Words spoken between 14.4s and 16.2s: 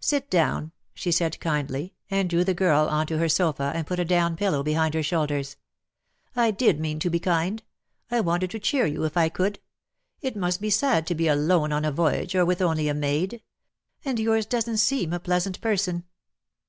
doesn't seem a pleasant person."